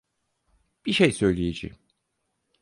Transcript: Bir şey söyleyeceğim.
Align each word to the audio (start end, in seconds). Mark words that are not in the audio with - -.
Bir 0.85 0.93
şey 0.93 1.11
söyleyeceğim. 1.13 1.77